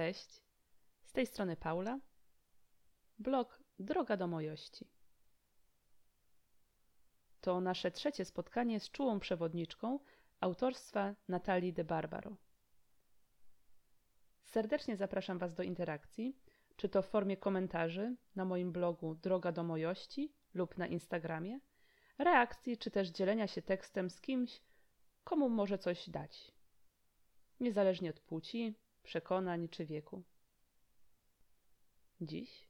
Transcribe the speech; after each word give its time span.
Cześć, 0.00 0.42
z 1.02 1.12
tej 1.12 1.26
strony 1.26 1.56
Paula. 1.56 1.98
Blog 3.18 3.62
Droga 3.78 4.16
do 4.16 4.26
Mojości. 4.26 4.86
To 7.40 7.60
nasze 7.60 7.90
trzecie 7.90 8.24
spotkanie 8.24 8.80
z 8.80 8.90
czułą 8.90 9.20
przewodniczką 9.20 9.98
autorstwa 10.40 11.14
Natalii 11.28 11.72
de 11.72 11.84
Barbaro. 11.84 12.36
Serdecznie 14.44 14.96
zapraszam 14.96 15.38
Was 15.38 15.54
do 15.54 15.62
interakcji, 15.62 16.36
czy 16.76 16.88
to 16.88 17.02
w 17.02 17.06
formie 17.06 17.36
komentarzy 17.36 18.16
na 18.36 18.44
moim 18.44 18.72
blogu 18.72 19.14
Droga 19.14 19.52
do 19.52 19.62
Mojości 19.62 20.32
lub 20.54 20.78
na 20.78 20.86
Instagramie, 20.86 21.60
reakcji, 22.18 22.78
czy 22.78 22.90
też 22.90 23.08
dzielenia 23.08 23.46
się 23.46 23.62
tekstem 23.62 24.10
z 24.10 24.20
kimś, 24.20 24.60
komu 25.24 25.48
może 25.48 25.78
coś 25.78 26.10
dać. 26.10 26.52
Niezależnie 27.60 28.10
od 28.10 28.20
płci, 28.20 28.74
przekonań 29.02 29.68
czy 29.68 29.86
wieku. 29.86 30.22
Dziś, 32.20 32.68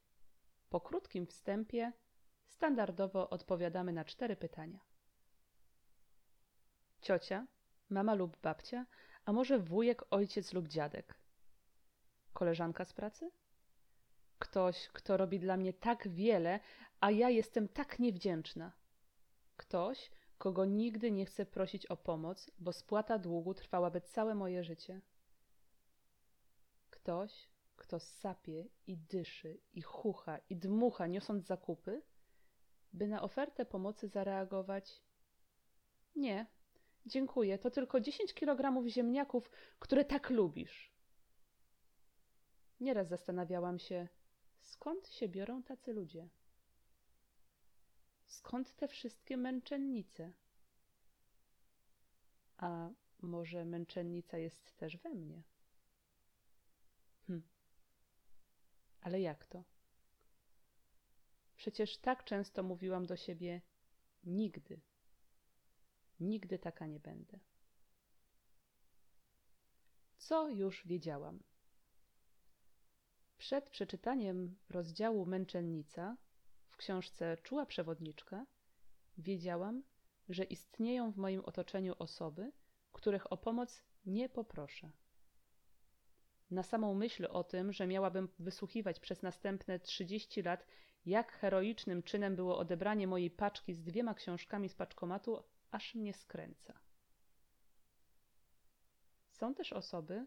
po 0.70 0.80
krótkim 0.80 1.26
wstępie, 1.26 1.92
standardowo 2.46 3.30
odpowiadamy 3.30 3.92
na 3.92 4.04
cztery 4.04 4.36
pytania. 4.36 4.80
Ciocia, 7.00 7.46
mama 7.90 8.14
lub 8.14 8.36
babcia, 8.36 8.86
a 9.24 9.32
może 9.32 9.58
wujek, 9.58 10.04
ojciec 10.10 10.52
lub 10.52 10.68
dziadek? 10.68 11.18
Koleżanka 12.32 12.84
z 12.84 12.92
pracy? 12.92 13.30
Ktoś, 14.38 14.88
kto 14.88 15.16
robi 15.16 15.40
dla 15.40 15.56
mnie 15.56 15.72
tak 15.72 16.08
wiele, 16.08 16.60
a 17.00 17.10
ja 17.10 17.30
jestem 17.30 17.68
tak 17.68 17.98
niewdzięczna. 17.98 18.72
Ktoś, 19.56 20.10
kogo 20.38 20.64
nigdy 20.64 21.10
nie 21.10 21.26
chcę 21.26 21.46
prosić 21.46 21.86
o 21.86 21.96
pomoc, 21.96 22.50
bo 22.58 22.72
spłata 22.72 23.18
długu 23.18 23.54
trwałaby 23.54 24.00
całe 24.00 24.34
moje 24.34 24.64
życie. 24.64 25.00
Ktoś, 27.02 27.48
kto 27.76 28.00
sapie 28.00 28.68
i 28.86 28.96
dyszy, 28.96 29.60
i 29.72 29.82
chucha, 29.82 30.38
i 30.50 30.56
dmucha, 30.56 31.06
niosąc 31.06 31.46
zakupy, 31.46 32.02
by 32.92 33.08
na 33.08 33.22
ofertę 33.22 33.66
pomocy 33.66 34.08
zareagować: 34.08 35.02
Nie, 36.16 36.46
dziękuję, 37.06 37.58
to 37.58 37.70
tylko 37.70 38.00
dziesięć 38.00 38.34
kilogramów 38.34 38.86
ziemniaków, 38.86 39.50
które 39.78 40.04
tak 40.04 40.30
lubisz. 40.30 40.92
Nieraz 42.80 43.08
zastanawiałam 43.08 43.78
się, 43.78 44.08
skąd 44.60 45.08
się 45.08 45.28
biorą 45.28 45.62
tacy 45.62 45.92
ludzie. 45.92 46.28
Skąd 48.26 48.76
te 48.76 48.88
wszystkie 48.88 49.36
męczennice? 49.36 50.32
A 52.56 52.90
może 53.18 53.64
męczennica 53.64 54.38
jest 54.38 54.76
też 54.76 54.96
we 54.96 55.14
mnie? 55.14 55.42
Hm. 57.30 57.42
Ale 59.00 59.20
jak 59.20 59.46
to? 59.46 59.64
Przecież 61.56 61.98
tak 61.98 62.24
często 62.24 62.62
mówiłam 62.62 63.06
do 63.06 63.16
siebie: 63.16 63.62
nigdy, 64.24 64.80
nigdy 66.20 66.58
taka 66.58 66.86
nie 66.86 67.00
będę. 67.00 67.40
Co 70.16 70.48
już 70.48 70.86
wiedziałam? 70.86 71.42
Przed 73.38 73.70
przeczytaniem 73.70 74.56
rozdziału 74.68 75.26
Męczennica 75.26 76.16
w 76.68 76.76
książce 76.76 77.36
Czuła 77.42 77.66
przewodniczka 77.66 78.46
wiedziałam, 79.18 79.82
że 80.28 80.44
istnieją 80.44 81.12
w 81.12 81.16
moim 81.16 81.44
otoczeniu 81.44 81.94
osoby, 81.98 82.52
których 82.92 83.32
o 83.32 83.36
pomoc 83.36 83.82
nie 84.06 84.28
poproszę. 84.28 84.92
Na 86.50 86.62
samą 86.62 86.94
myśl 86.94 87.26
o 87.30 87.44
tym, 87.44 87.72
że 87.72 87.86
miałabym 87.86 88.28
wysłuchiwać 88.38 89.00
przez 89.00 89.22
następne 89.22 89.78
trzydzieści 89.78 90.42
lat, 90.42 90.66
jak 91.06 91.32
heroicznym 91.32 92.02
czynem 92.02 92.36
było 92.36 92.58
odebranie 92.58 93.06
mojej 93.06 93.30
paczki 93.30 93.74
z 93.74 93.82
dwiema 93.82 94.14
książkami 94.14 94.68
z 94.68 94.74
paczkomatu, 94.74 95.42
aż 95.70 95.94
mnie 95.94 96.14
skręca. 96.14 96.80
Są 99.30 99.54
też 99.54 99.72
osoby, 99.72 100.26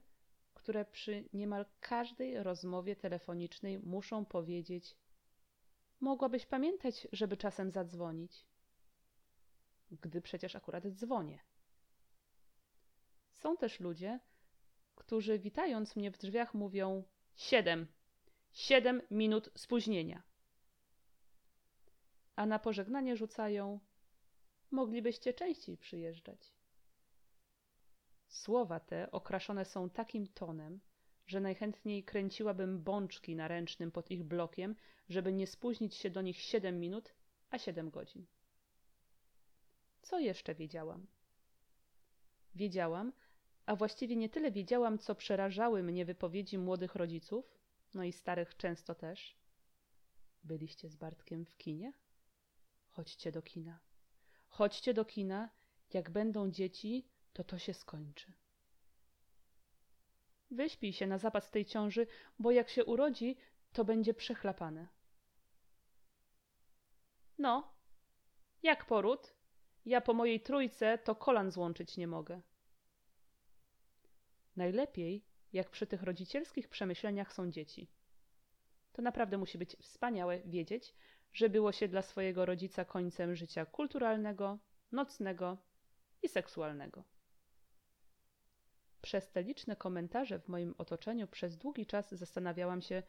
które 0.53 0.85
przy 0.85 1.29
niemal 1.33 1.65
każdej 1.79 2.43
rozmowie 2.43 2.95
telefonicznej 2.95 3.79
muszą 3.79 4.25
powiedzieć: 4.25 4.95
Mogłabyś 5.99 6.45
pamiętać, 6.45 7.07
żeby 7.11 7.37
czasem 7.37 7.71
zadzwonić. 7.71 8.45
Gdy 9.91 10.21
przecież 10.21 10.55
akurat 10.55 10.87
dzwonię. 10.87 11.39
Są 13.33 13.57
też 13.57 13.79
ludzie, 13.79 14.19
którzy 14.95 15.39
witając 15.39 15.95
mnie 15.95 16.11
w 16.11 16.17
drzwiach 16.17 16.53
mówią: 16.53 17.03
Siedem, 17.35 17.87
siedem 18.51 19.01
minut 19.11 19.49
spóźnienia. 19.55 20.23
A 22.35 22.45
na 22.45 22.59
pożegnanie 22.59 23.15
rzucają: 23.15 23.79
Moglibyście 24.71 25.33
częściej 25.33 25.77
przyjeżdżać. 25.77 26.53
Słowa 28.27 28.79
te 28.79 29.11
okraszone 29.11 29.65
są 29.65 29.89
takim 29.89 30.27
tonem, 30.27 30.79
że 31.27 31.39
najchętniej 31.39 32.03
kręciłabym 32.03 32.83
bączki 32.83 33.35
na 33.35 33.47
ręcznym 33.47 33.91
pod 33.91 34.11
ich 34.11 34.23
blokiem, 34.23 34.75
żeby 35.09 35.33
nie 35.33 35.47
spóźnić 35.47 35.95
się 35.95 36.09
do 36.09 36.21
nich 36.21 36.41
siedem 36.41 36.79
minut, 36.79 37.13
a 37.49 37.57
siedem 37.57 37.89
godzin. 37.89 38.25
Co 40.01 40.19
jeszcze 40.19 40.55
wiedziałam? 40.55 41.07
Wiedziałam, 42.55 43.13
a 43.65 43.75
właściwie 43.75 44.15
nie 44.15 44.29
tyle 44.29 44.51
wiedziałam, 44.51 44.99
co 44.99 45.15
przerażały 45.15 45.83
mnie 45.83 46.05
wypowiedzi 46.05 46.57
młodych 46.57 46.95
rodziców, 46.95 47.57
no 47.93 48.03
i 48.03 48.11
starych 48.11 48.57
często 48.57 48.95
też. 48.95 49.35
Byliście 50.43 50.89
z 50.89 50.95
Bartkiem 50.95 51.45
w 51.45 51.57
kinie? 51.57 51.93
Chodźcie 52.89 53.31
do 53.31 53.41
kina. 53.41 53.79
Chodźcie 54.47 54.93
do 54.93 55.05
kina, 55.05 55.49
jak 55.93 56.09
będą 56.09 56.51
dzieci, 56.51 57.07
to 57.33 57.43
to 57.43 57.57
się 57.57 57.73
skończy. 57.73 58.33
Wyśpij 60.51 60.93
się 60.93 61.07
na 61.07 61.17
zapas 61.17 61.51
tej 61.51 61.65
ciąży, 61.65 62.07
bo 62.39 62.51
jak 62.51 62.69
się 62.69 62.85
urodzi, 62.85 63.37
to 63.73 63.85
będzie 63.85 64.13
przechlapane. 64.13 64.87
No, 67.37 67.73
jak 68.63 68.85
poród? 68.85 69.33
Ja 69.85 70.01
po 70.01 70.13
mojej 70.13 70.39
trójce 70.39 70.97
to 70.97 71.15
kolan 71.15 71.51
złączyć 71.51 71.97
nie 71.97 72.07
mogę. 72.07 72.41
Najlepiej, 74.55 75.25
jak 75.53 75.69
przy 75.69 75.87
tych 75.87 76.03
rodzicielskich 76.03 76.69
przemyśleniach 76.69 77.33
są 77.33 77.51
dzieci. 77.51 77.87
To 78.93 79.01
naprawdę 79.01 79.37
musi 79.37 79.57
być 79.57 79.75
wspaniałe 79.75 80.39
wiedzieć, 80.39 80.95
że 81.33 81.49
było 81.49 81.71
się 81.71 81.87
dla 81.87 82.01
swojego 82.01 82.45
rodzica 82.45 82.85
końcem 82.85 83.35
życia 83.35 83.65
kulturalnego, 83.65 84.59
nocnego 84.91 85.57
i 86.23 86.29
seksualnego. 86.29 87.03
Przez 89.01 89.31
te 89.31 89.43
liczne 89.43 89.75
komentarze 89.75 90.39
w 90.39 90.47
moim 90.47 90.75
otoczeniu 90.77 91.27
przez 91.27 91.57
długi 91.57 91.85
czas 91.85 92.11
zastanawiałam 92.11 92.81
się, 92.81 93.03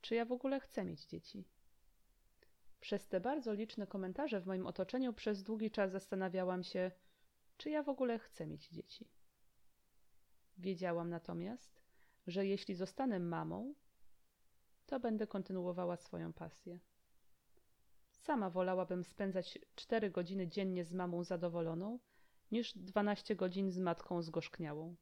czy 0.00 0.14
ja 0.14 0.24
w 0.24 0.32
ogóle 0.32 0.60
chcę 0.60 0.84
mieć 0.84 1.04
dzieci. 1.06 1.44
Przez 2.80 3.08
te 3.08 3.20
bardzo 3.20 3.52
liczne 3.52 3.86
komentarze 3.86 4.40
w 4.40 4.46
moim 4.46 4.66
otoczeniu 4.66 5.12
przez 5.12 5.42
długi 5.42 5.70
czas 5.70 5.92
zastanawiałam 5.92 6.62
się, 6.64 6.90
czy 7.56 7.70
ja 7.70 7.82
w 7.82 7.88
ogóle 7.88 8.18
chcę 8.18 8.46
mieć 8.46 8.68
dzieci. 8.68 9.08
Wiedziałam 10.58 11.10
natomiast, 11.10 11.82
że 12.26 12.46
jeśli 12.46 12.74
zostanę 12.74 13.20
mamą, 13.20 13.74
to 14.86 15.00
będę 15.00 15.26
kontynuowała 15.26 15.96
swoją 15.96 16.32
pasję. 16.32 16.78
Sama 18.10 18.50
wolałabym 18.50 19.04
spędzać 19.04 19.58
cztery 19.74 20.10
godziny 20.10 20.48
dziennie 20.48 20.84
z 20.84 20.92
mamą 20.92 21.24
zadowoloną, 21.24 21.98
niż 22.50 22.72
dwanaście 22.78 23.36
godzin 23.36 23.70
z 23.70 23.78
matką 23.78 24.22
zgorzkniałą. 24.22 24.96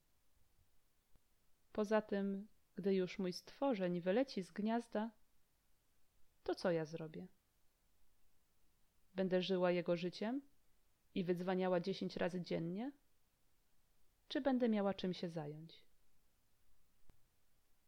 Poza 1.73 2.03
tym, 2.03 2.49
gdy 2.75 2.95
już 2.95 3.19
mój 3.19 3.33
stworzeń 3.33 4.01
wyleci 4.01 4.43
z 4.43 4.53
gniazda, 4.53 5.11
to 6.43 6.55
co 6.55 6.71
ja 6.71 6.85
zrobię? 6.85 7.27
Będę 9.15 9.43
żyła 9.43 9.71
jego 9.71 9.97
życiem 9.97 10.43
i 11.15 11.25
wydzwaniała 11.25 11.81
dziesięć 11.81 12.17
razy 12.17 12.41
dziennie? 12.43 12.93
Czy 14.33 14.41
będę 14.41 14.69
miała 14.69 14.95
czym 14.95 15.15
się 15.15 15.29
zająć? 15.29 15.85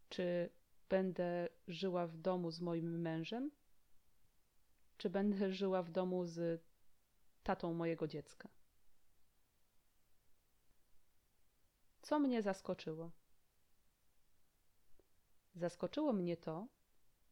Czy 0.08 0.50
będę 0.88 1.48
żyła 1.68 2.06
w 2.06 2.16
domu 2.16 2.50
z 2.50 2.60
moim 2.60 3.00
mężem? 3.00 3.50
Czy 4.96 5.10
będę 5.10 5.52
żyła 5.52 5.82
w 5.82 5.90
domu 5.90 6.26
z 6.26 6.62
tatą 7.42 7.74
mojego 7.74 8.08
dziecka? 8.08 8.48
Co 12.02 12.18
mnie 12.18 12.42
zaskoczyło? 12.42 13.10
Zaskoczyło 15.54 16.12
mnie 16.12 16.36
to, 16.36 16.68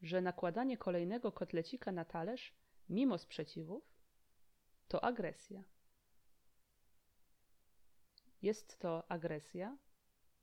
że 0.02 0.20
nakładanie 0.20 0.78
kolejnego 0.78 1.32
kotlecika 1.32 1.92
na 1.92 2.04
talerz, 2.04 2.54
mimo 2.88 3.18
sprzeciwów, 3.18 3.94
to 4.88 5.04
agresja. 5.04 5.64
Jest 8.42 8.78
to 8.78 9.10
agresja, 9.10 9.76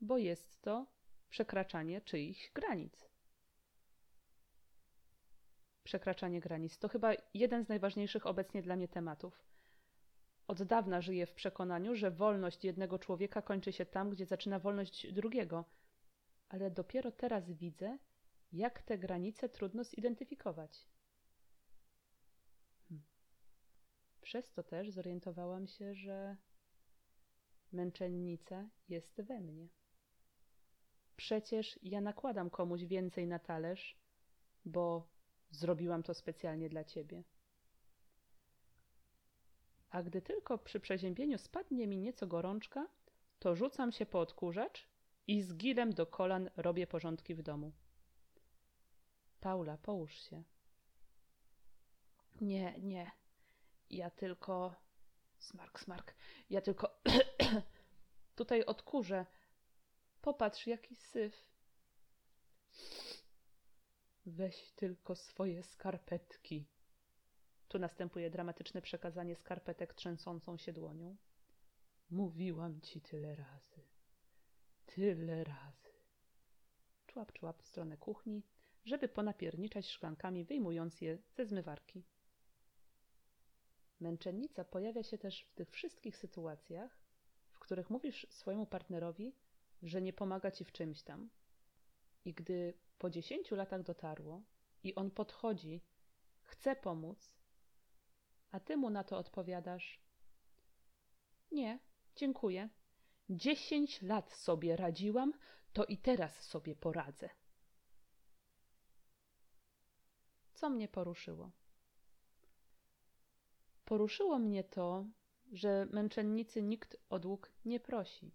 bo 0.02 0.18
jest 0.18 0.62
to 0.62 0.86
przekraczanie 1.30 2.02
czyichś 2.02 2.52
granic. 2.52 3.10
Przekraczanie 5.84 6.40
granic 6.40 6.78
to 6.78 6.90
chyba 6.90 7.12
jeden 7.34 7.64
z 7.64 7.70
najważniejszych 7.70 8.26
obecnie 8.26 8.62
dla 8.62 8.76
mnie 8.76 8.88
tematów. 8.88 9.44
Od 10.48 10.64
dawna 10.64 11.02
żyję 11.02 11.26
w 11.26 11.34
przekonaniu, 11.34 11.96
że 11.96 12.12
wolność 12.12 12.64
jednego 12.66 13.00
człowieka 13.00 13.42
kończy 13.42 13.74
się 13.74 13.86
tam, 13.86 14.10
gdzie 14.10 14.26
zaczyna 14.26 14.60
wolność 14.60 15.14
drugiego, 15.14 15.66
ale 16.50 16.72
dopiero 16.72 17.12
teraz 17.12 17.52
widzę, 17.52 17.98
jak 18.52 18.82
te 18.82 18.98
granice 18.98 19.50
trudno 19.50 19.84
zidentyfikować. 19.84 20.88
Hmm. 22.90 23.06
Przez 24.22 24.52
to 24.52 24.64
też 24.64 24.90
zorientowałam 24.90 25.68
się, 25.68 25.96
że 25.96 26.38
męczennica 27.72 28.70
jest 28.90 29.22
we 29.22 29.42
mnie. 29.42 29.68
Przecież 31.16 31.80
ja 31.84 32.02
nakładam 32.02 32.50
komuś 32.50 32.82
więcej 32.84 33.28
na 33.28 33.40
talerz, 33.40 33.98
bo 34.66 35.08
zrobiłam 35.52 36.04
to 36.04 36.14
specjalnie 36.14 36.70
dla 36.70 36.84
ciebie. 36.84 37.24
A 39.90 40.04
gdy 40.04 40.22
tylko 40.22 40.58
przy 40.58 40.80
przeziębieniu 40.80 41.38
spadnie 41.38 41.88
mi 41.88 41.98
nieco 41.98 42.28
gorączka, 42.28 42.88
to 43.40 43.56
rzucam 43.56 43.92
się 43.92 44.06
po 44.06 44.20
odkurzacz 44.20 44.88
i 45.28 45.42
z 45.42 45.56
gilem 45.56 45.94
do 45.94 46.08
kolan 46.08 46.50
robię 46.58 46.88
porządki 46.88 47.36
w 47.36 47.42
domu. 47.42 47.72
Paula, 49.40 49.78
połóż 49.78 50.14
się. 50.14 50.44
Nie, 52.42 52.80
nie. 52.80 53.12
Ja 53.90 54.10
tylko. 54.10 54.76
Smark, 55.40 55.80
smark. 55.80 56.16
Ja 56.50 56.62
tylko. 56.62 57.02
Tutaj 58.36 58.66
odkurzę. 58.66 59.26
Popatrz, 60.22 60.68
jaki 60.68 60.96
syf. 60.96 61.50
Weź 64.26 64.72
tylko 64.72 65.16
swoje 65.16 65.64
skarpetki. 65.64 66.66
Tu 67.68 67.80
następuje 67.80 68.30
dramatyczne 68.30 68.82
przekazanie 68.82 69.36
skarpetek 69.36 69.94
trzęsącą 69.94 70.58
się 70.58 70.74
dłonią. 70.74 71.16
Mówiłam 72.10 72.82
ci 72.82 73.02
tyle 73.02 73.36
razy. 73.36 73.82
Tyle 74.86 75.44
razy. 75.44 75.90
Człap, 77.08 77.34
człap 77.34 77.64
w 77.64 77.68
stronę 77.68 77.98
kuchni, 77.98 78.44
żeby 78.86 79.08
ponapierniczać 79.08 79.88
szklankami, 79.90 80.46
wyjmując 80.46 81.02
je 81.02 81.18
ze 81.36 81.46
zmywarki. 81.46 82.04
Męczennica 84.00 84.66
pojawia 84.66 85.04
się 85.04 85.18
też 85.18 85.44
w 85.44 85.54
tych 85.54 85.72
wszystkich 85.72 86.18
sytuacjach, 86.18 87.00
w 87.52 87.60
których 87.60 87.90
mówisz 87.90 88.28
swojemu 88.30 88.66
partnerowi, 88.66 89.36
że 89.84 90.02
nie 90.02 90.14
pomaga 90.14 90.52
ci 90.52 90.66
w 90.66 90.72
czymś 90.72 91.04
tam. 91.04 91.30
I 92.26 92.34
gdy 92.34 92.74
po 92.98 93.10
dziesięciu 93.10 93.56
latach 93.56 93.84
dotarło 93.84 94.42
i 94.84 94.96
on 94.96 95.12
podchodzi, 95.12 95.82
chce 96.42 96.76
pomóc, 96.76 97.32
a 98.52 98.60
ty 98.60 98.78
mu 98.78 98.90
na 98.90 99.04
to 99.04 99.18
odpowiadasz: 99.18 100.02
Nie, 101.52 101.80
dziękuję. 102.16 102.70
Dziesięć 103.30 104.02
lat 104.02 104.32
sobie 104.32 104.76
radziłam, 104.76 105.34
to 105.74 105.86
i 105.86 105.98
teraz 105.98 106.42
sobie 106.42 106.76
poradzę. 106.76 107.30
Co 110.54 110.70
mnie 110.70 110.88
poruszyło? 110.88 111.52
Poruszyło 113.90 114.40
mnie 114.40 114.64
to, 114.64 115.06
że 115.52 115.88
męczennicy 115.92 116.62
nikt 116.62 116.98
o 117.10 117.20
dług 117.20 117.52
nie 117.66 117.80
prosi. 117.80 118.32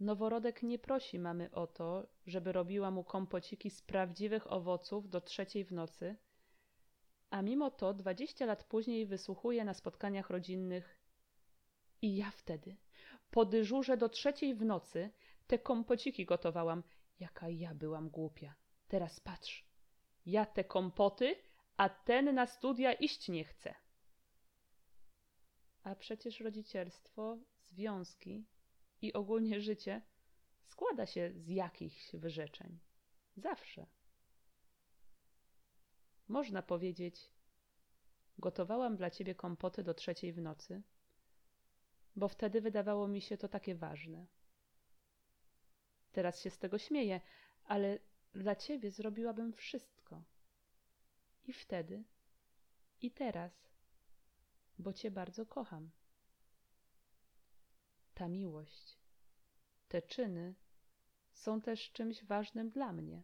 Noworodek 0.00 0.62
nie 0.62 0.78
prosi 0.78 1.18
mamy 1.18 1.50
o 1.50 1.66
to, 1.66 2.06
żeby 2.26 2.52
robiła 2.52 2.90
mu 2.90 3.04
kompociki 3.04 3.70
z 3.70 3.82
prawdziwych 3.82 4.52
owoców 4.52 5.08
do 5.08 5.20
trzeciej 5.20 5.64
w 5.64 5.72
nocy, 5.72 6.16
a 7.30 7.42
mimo 7.42 7.70
to 7.70 7.94
dwadzieścia 7.94 8.46
lat 8.46 8.64
później 8.64 9.06
wysłuchuje 9.06 9.64
na 9.64 9.74
spotkaniach 9.74 10.30
rodzinnych 10.30 11.00
i 12.02 12.16
ja 12.16 12.30
wtedy, 12.30 12.76
po 13.30 13.44
dyżurze 13.44 13.96
do 13.96 14.08
trzeciej 14.08 14.54
w 14.54 14.64
nocy, 14.64 15.10
te 15.46 15.58
kompociki 15.58 16.24
gotowałam. 16.24 16.82
Jaka 17.20 17.48
ja 17.48 17.74
byłam 17.74 18.10
głupia. 18.10 18.54
Teraz 18.88 19.20
patrz. 19.20 19.68
Ja 20.26 20.46
te 20.46 20.64
kompoty, 20.64 21.36
a 21.78 21.88
ten 21.88 22.34
na 22.34 22.46
studia 22.46 22.92
iść 22.92 23.28
nie 23.28 23.44
chce. 23.44 23.74
A 25.82 25.94
przecież 25.94 26.40
rodzicielstwo, 26.40 27.38
związki 27.64 28.46
i 29.02 29.12
ogólnie 29.12 29.60
życie 29.60 30.02
składa 30.64 31.06
się 31.06 31.32
z 31.36 31.48
jakichś 31.48 32.14
wyrzeczeń. 32.14 32.78
Zawsze. 33.36 33.86
Można 36.28 36.62
powiedzieć, 36.62 37.32
gotowałam 38.38 38.96
dla 38.96 39.10
ciebie 39.10 39.34
kompoty 39.34 39.82
do 39.82 39.94
trzeciej 39.94 40.32
w 40.32 40.40
nocy, 40.40 40.82
bo 42.16 42.28
wtedy 42.28 42.60
wydawało 42.60 43.08
mi 43.08 43.20
się 43.20 43.36
to 43.36 43.48
takie 43.48 43.74
ważne. 43.74 44.26
Teraz 46.12 46.40
się 46.40 46.50
z 46.50 46.58
tego 46.58 46.78
śmieję, 46.78 47.20
ale 47.64 47.98
dla 48.34 48.56
ciebie 48.56 48.90
zrobiłabym 48.90 49.52
wszystko. 49.52 49.97
I 51.48 51.52
wtedy, 51.52 52.04
i 53.00 53.10
teraz, 53.10 53.52
bo 54.78 54.92
cię 54.92 55.10
bardzo 55.10 55.46
kocham. 55.46 55.90
Ta 58.14 58.28
miłość, 58.28 58.98
te 59.88 60.02
czyny 60.02 60.54
są 61.32 61.60
też 61.60 61.92
czymś 61.92 62.24
ważnym 62.24 62.70
dla 62.70 62.92
mnie, 62.92 63.22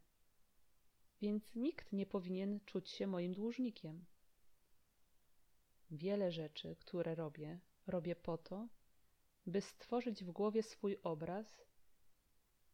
więc 1.20 1.54
nikt 1.54 1.92
nie 1.92 2.06
powinien 2.06 2.60
czuć 2.60 2.90
się 2.90 3.06
moim 3.06 3.34
dłużnikiem. 3.34 4.04
Wiele 5.90 6.32
rzeczy, 6.32 6.76
które 6.76 7.14
robię, 7.14 7.60
robię 7.86 8.16
po 8.16 8.38
to, 8.38 8.68
by 9.46 9.60
stworzyć 9.60 10.24
w 10.24 10.30
głowie 10.30 10.62
swój 10.62 10.98
obraz, 11.02 11.64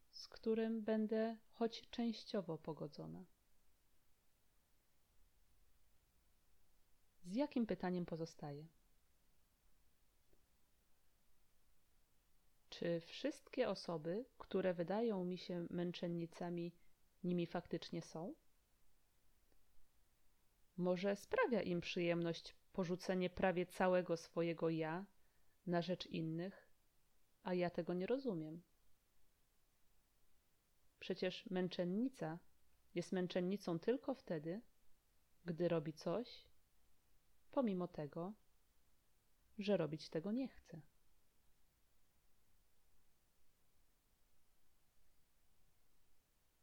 z 0.09 0.27
którym 0.27 0.81
będę 0.81 1.37
choć 1.51 1.89
częściowo 1.89 2.57
pogodzona. 2.57 3.25
Z 7.31 7.35
jakim 7.35 7.65
pytaniem 7.65 8.05
pozostaje? 8.05 8.67
Czy 12.69 12.99
wszystkie 12.99 13.69
osoby, 13.69 14.25
które 14.37 14.73
wydają 14.73 15.25
mi 15.25 15.37
się 15.37 15.67
męczennicami, 15.69 16.71
nimi 17.23 17.45
faktycznie 17.45 18.01
są? 18.01 18.35
Może 20.77 21.15
sprawia 21.15 21.61
im 21.61 21.81
przyjemność 21.81 22.55
porzucenie 22.73 23.29
prawie 23.29 23.65
całego 23.65 24.17
swojego 24.17 24.69
ja 24.69 25.05
na 25.67 25.81
rzecz 25.81 26.05
innych, 26.07 26.69
a 27.43 27.53
ja 27.53 27.69
tego 27.69 27.93
nie 27.93 28.07
rozumiem. 28.07 28.61
Przecież 30.99 31.45
męczennica 31.49 32.39
jest 32.95 33.11
męczennicą 33.11 33.79
tylko 33.79 34.13
wtedy, 34.13 34.61
gdy 35.45 35.67
robi 35.67 35.93
coś, 35.93 36.50
pomimo 37.51 37.87
tego, 37.87 38.33
że 39.59 39.77
robić 39.77 40.09
tego 40.09 40.31
nie 40.31 40.47
chce. 40.47 40.81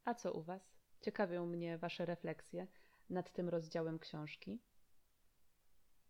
A 0.05 0.13
co 0.13 0.33
u 0.33 0.41
Was? 0.41 0.79
Ciekawią 1.01 1.45
mnie 1.45 1.77
Wasze 1.77 2.05
refleksje 2.05 2.67
nad 3.09 3.31
tym 3.31 3.49
rozdziałem 3.49 3.99
książki. 3.99 4.59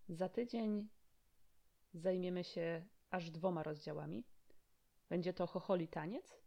Za 0.09 0.29
tydzień 0.29 0.89
zajmiemy 1.93 2.43
się 2.43 2.85
aż 3.09 3.31
dwoma 3.31 3.63
rozdziałami. 3.63 4.23
Będzie 5.09 5.33
to 5.33 5.47
Chocholi 5.47 5.87
Taniec 5.87 6.41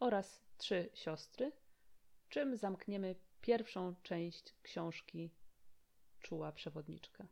oraz 0.00 0.44
Trzy 0.56 0.90
Siostry, 0.94 1.52
czym 2.28 2.56
zamkniemy 2.56 3.16
pierwszą 3.40 3.94
część 4.02 4.54
książki 4.62 5.30
Czuła 6.20 6.52
Przewodniczka. 6.52 7.28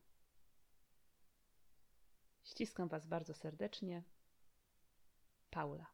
Ściskam 2.52 2.88
Was 2.88 3.06
bardzo 3.06 3.34
serdecznie. 3.34 4.02
Paula. 5.50 5.86